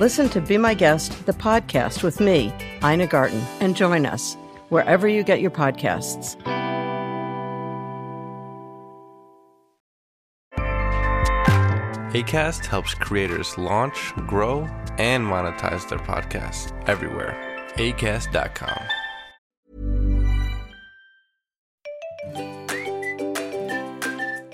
[0.00, 2.50] Listen to Be My Guest, the podcast with me,
[2.82, 4.34] Ina Garten, and join us
[4.70, 6.40] wherever you get your podcasts.
[12.14, 17.36] ACAST helps creators launch, grow, and monetize their podcasts everywhere.
[17.74, 18.80] ACAST.com.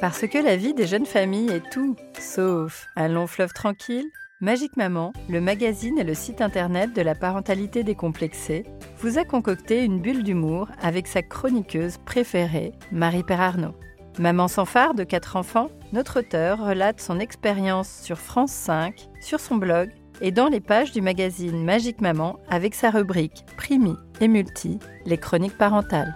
[0.00, 4.10] Parce que la vie des jeunes familles est tout, sauf un long fleuve tranquille,
[4.42, 8.64] Magique Maman, le magazine et le site internet de la parentalité décomplexée,
[8.98, 13.74] vous a concocté une bulle d'humour avec sa chroniqueuse préférée, Marie-Père Arnaud.
[14.18, 19.40] Maman sans phare de quatre enfants, notre auteur relate son expérience sur France 5, sur
[19.40, 19.88] son blog
[20.20, 25.16] et dans les pages du magazine Magique Maman avec sa rubrique Primi et Multi, les
[25.16, 26.14] chroniques parentales.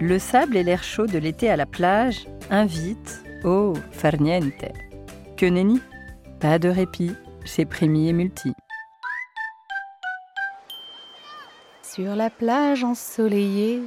[0.00, 4.64] Le sable et l'air chaud de l'été à la plage invitent au farniente.
[5.36, 5.80] Que nenni
[6.40, 7.12] Pas de répit
[7.44, 8.52] chez Primi et Multi.
[11.82, 13.80] Sur la plage ensoleillée,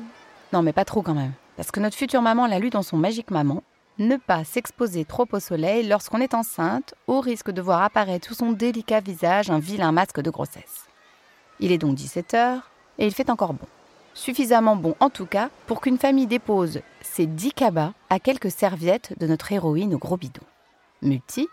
[0.54, 1.34] non, mais pas trop quand même.
[1.58, 3.62] Parce que notre future maman l'a lu dans son Magique Maman.
[4.00, 8.34] Ne pas s'exposer trop au soleil lorsqu'on est enceinte, au risque de voir apparaître sous
[8.34, 10.88] son délicat visage un vilain masque de grossesse.
[11.60, 12.62] Il est donc 17h
[12.98, 13.68] et il fait encore bon.
[14.14, 19.14] Suffisamment bon en tout cas pour qu'une famille dépose ses 10 cabas à quelques serviettes
[19.20, 20.44] de notre héroïne au gros bidon.
[21.02, 21.48] Multi,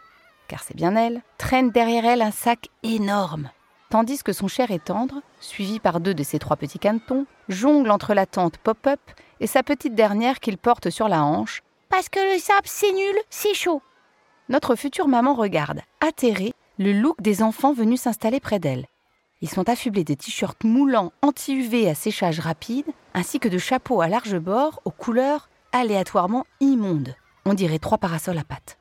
[0.48, 3.50] car c'est bien elle, traîne derrière elle un sac énorme
[3.90, 7.90] tandis que son cher et tendre, suivi par deux de ses trois petits canetons, jongle
[7.90, 9.00] entre la tente pop-up
[9.40, 13.16] et sa petite dernière qu'il porte sur la hanche, parce que le sable c'est nul,
[13.30, 13.82] c'est chaud.
[14.48, 18.86] Notre future maman regarde, atterrée, le look des enfants venus s'installer près d'elle.
[19.42, 24.08] Ils sont affublés de t-shirts moulants anti-UV à séchage rapide, ainsi que de chapeaux à
[24.08, 27.14] large bord aux couleurs aléatoirement immondes.
[27.44, 28.78] On dirait trois parasols à pattes.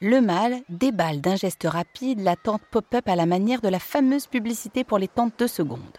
[0.00, 4.26] Le mâle déballe d'un geste rapide la tente pop-up à la manière de la fameuse
[4.26, 5.98] publicité pour les tentes de seconde.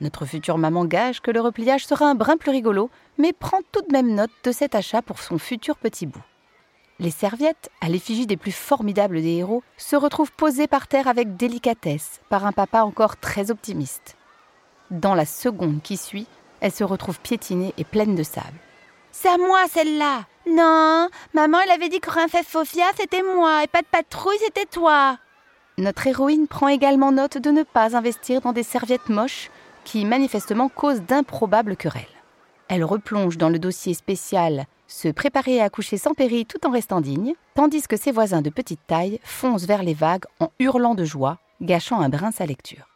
[0.00, 3.82] Notre future maman gage que le repliage sera un brin plus rigolo, mais prend tout
[3.82, 6.24] de même note de cet achat pour son futur petit bout.
[7.00, 11.36] Les serviettes, à l'effigie des plus formidables des héros, se retrouvent posées par terre avec
[11.36, 14.16] délicatesse par un papa encore très optimiste.
[14.90, 16.26] Dans la seconde qui suit,
[16.60, 18.58] elles se retrouvent piétinées et pleines de sable.
[19.12, 23.66] C'est à moi celle-là non, maman, elle avait dit que fait Fofia, c'était moi, et
[23.66, 25.18] pas de patrouille, c'était toi.
[25.78, 29.50] Notre héroïne prend également note de ne pas investir dans des serviettes moches
[29.84, 32.13] qui manifestement causent d'improbables querelles.
[32.68, 37.00] Elle replonge dans le dossier spécial se préparer à accoucher sans péril tout en restant
[37.00, 41.04] digne, tandis que ses voisins de petite taille foncent vers les vagues en hurlant de
[41.04, 42.86] joie, gâchant un brin sa lecture.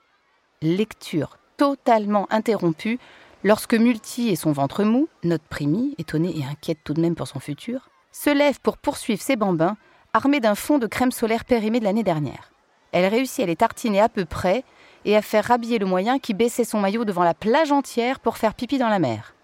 [0.63, 2.99] Lecture totalement interrompue
[3.45, 7.29] Lorsque Multi et son ventre mou, notre Primi, étonnée et inquiète tout de même pour
[7.29, 9.77] son futur, se lève pour poursuivre ses bambins,
[10.13, 12.51] armés d'un fond de crème solaire périmé de l'année dernière.
[12.91, 14.65] Elle réussit à les tartiner à peu près
[15.05, 18.39] et à faire rhabiller le moyen qui baissait son maillot devant la plage entière pour
[18.39, 19.35] faire pipi dans la mer.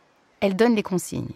[0.44, 1.32] Elle donne les consignes.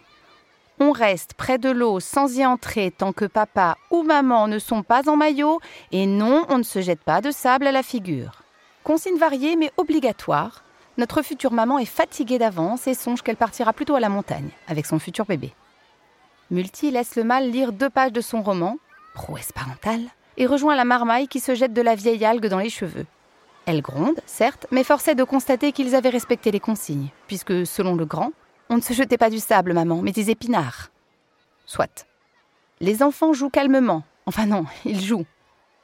[0.81, 4.83] On reste près de l'eau sans y entrer tant que papa ou maman ne sont
[4.83, 5.61] pas en maillot
[5.93, 8.43] et non, on ne se jette pas de sable à la figure.
[8.85, 10.63] Consignes variées mais obligatoires
[10.99, 14.85] notre future maman est fatiguée d'avance et songe qu'elle partira plutôt à la montagne avec
[14.85, 15.55] son futur bébé.
[16.51, 18.77] Multi laisse le mâle lire deux pages de son roman,
[19.15, 20.05] Prouesse parentale,
[20.37, 23.07] et rejoint la marmaille qui se jette de la vieille algue dans les cheveux.
[23.65, 28.05] Elle gronde, certes, mais forçait de constater qu'ils avaient respecté les consignes, puisque, selon le
[28.05, 28.33] grand,
[28.71, 30.91] on ne se jetait pas du sable, maman, mais des épinards.
[31.67, 32.07] Soit.
[32.81, 34.03] Les enfants jouent calmement.
[34.27, 35.27] Enfin non, ils jouent.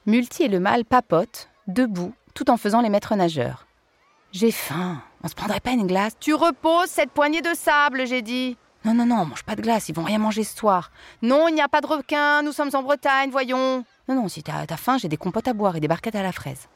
[0.05, 3.65] Multi et le mâle papotent, debout, tout en faisant les maîtres nageurs.
[4.31, 5.01] J'ai faim.
[5.23, 8.57] On se prendrait pas une glace Tu reposes cette poignée de sable, j'ai dit.
[8.83, 10.91] Non, non, non, on mange pas de glace, ils vont rien manger ce soir.
[11.23, 13.83] Non, il n'y a pas de requin, nous sommes en Bretagne, voyons.
[14.07, 16.31] Non, non, si t'as faim, j'ai des compotes à boire et des barquettes à la
[16.31, 16.67] fraise.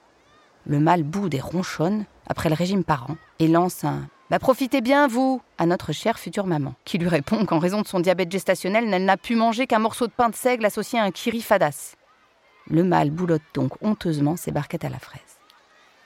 [0.65, 5.07] Le mâle boude et ronchonne, après le régime parent, et lance un Bah profitez bien,
[5.07, 8.93] vous à notre chère future maman, qui lui répond qu'en raison de son diabète gestationnel,
[8.93, 11.95] elle n'a pu manger qu'un morceau de pain de seigle associé à un kiri fadas.
[12.69, 15.39] Le mâle boulotte donc honteusement ses barquettes à la fraise.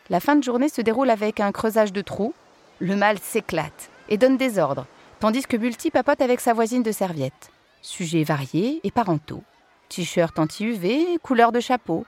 [0.09, 2.33] La fin de journée se déroule avec un creusage de trous.
[2.79, 4.85] Le mâle s'éclate et donne des ordres,
[5.19, 7.51] tandis que Multi papote avec sa voisine de serviette.
[7.81, 9.43] Sujets variés et parentaux.
[9.89, 12.05] T-shirt anti-UV, couleur de chapeau.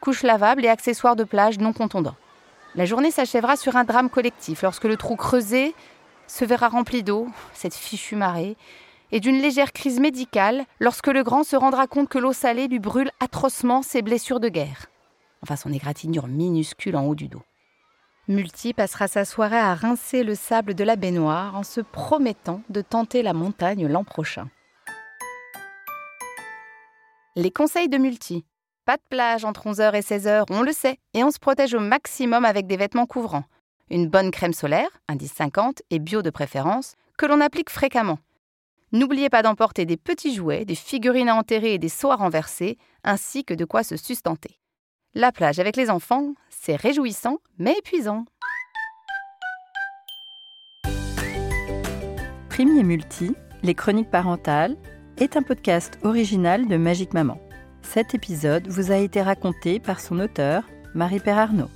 [0.00, 2.14] couches lavables et accessoires de plage non contondants.
[2.76, 5.74] La journée s'achèvera sur un drame collectif lorsque le trou creusé
[6.26, 8.54] se verra rempli d'eau, cette fichue marée,
[9.12, 12.78] et d'une légère crise médicale lorsque le grand se rendra compte que l'eau salée lui
[12.78, 14.86] brûle atrocement ses blessures de guerre.
[15.42, 17.42] Enfin, son égratignure minuscule en haut du dos.
[18.28, 22.82] Multi passera sa soirée à rincer le sable de la baignoire en se promettant de
[22.82, 24.50] tenter la montagne l'an prochain.
[27.36, 28.44] Les conseils de Multi.
[28.86, 31.80] Pas de plage entre 11h et 16h, on le sait, et on se protège au
[31.80, 33.42] maximum avec des vêtements couvrants.
[33.90, 38.20] Une bonne crème solaire, indice 50 et bio de préférence, que l'on applique fréquemment.
[38.92, 42.30] N'oubliez pas d'emporter des petits jouets, des figurines à enterrer et des seaux à
[43.02, 44.60] ainsi que de quoi se sustenter.
[45.14, 48.24] La plage avec les enfants, c'est réjouissant mais épuisant.
[52.50, 53.34] Premier Multi,
[53.64, 54.76] les chroniques parentales,
[55.18, 57.40] est un podcast original de Magique Maman.
[57.86, 61.70] Cet épisode vous a été raconté par son auteur, Marie-Père Arnaud.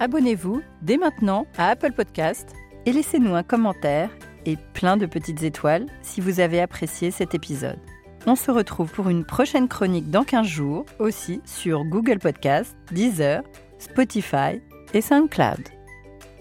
[0.00, 2.54] Abonnez-vous dès maintenant à Apple Podcast
[2.84, 4.10] et laissez-nous un commentaire
[4.44, 7.80] et plein de petites étoiles si vous avez apprécié cet épisode.
[8.26, 13.42] On se retrouve pour une prochaine chronique dans 15 jours, aussi sur Google Podcast, Deezer,
[13.78, 14.60] Spotify
[14.94, 15.62] et SoundCloud.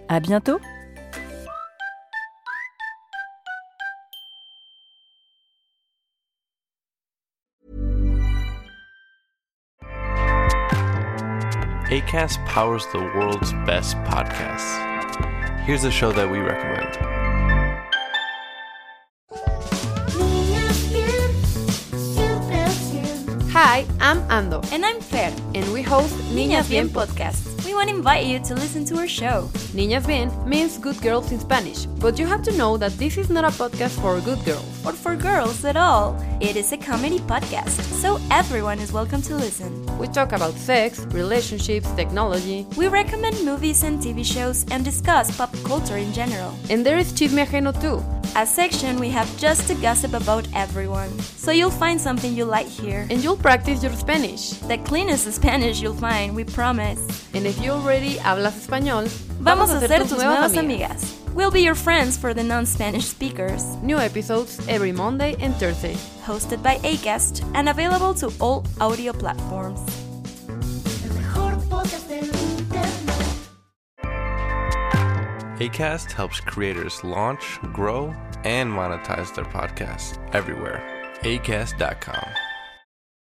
[0.08, 0.60] À bientôt!
[11.90, 14.82] ACAST powers the world's best podcasts.
[15.66, 16.98] Here's a show that we recommend.
[23.52, 25.32] Hi, I'm Ando, And I'm Fer.
[25.54, 27.42] and we host Niñas Bien podcast.
[27.66, 29.50] We want to invite you to listen to our show.
[29.74, 33.30] Niñas Bien means good girls in Spanish, but you have to know that this is
[33.30, 34.66] not a podcast for good girls.
[34.86, 36.16] Or for girls at all.
[36.45, 39.71] It is a comedy podcast, so everyone is welcome to listen.
[39.97, 45.51] We talk about sex, relationships, technology, We recommend movies and TV shows and discuss pop
[45.63, 46.53] culture in general.
[46.69, 47.97] and there is Chisme Ajeno too.
[48.38, 51.09] A section we have just to gossip about everyone.
[51.19, 53.07] So you'll find something you like here.
[53.09, 54.51] And you'll practice your Spanish.
[54.69, 57.01] The cleanest Spanish you'll find, we promise.
[57.33, 59.09] And if you already hablas español,
[59.39, 61.25] Vamos a ser tus nuevas amigas.
[61.36, 63.76] We'll be your friends for the non-Spanish speakers.
[63.84, 65.96] New episodes every Monday and Thursday.
[66.24, 69.82] Hosted by Acast and available to all audio platforms.
[75.60, 78.14] ACAST helps creators launch, grow,
[78.46, 80.81] and monetize their podcasts everywhere.
[81.24, 82.44] ACAST.com.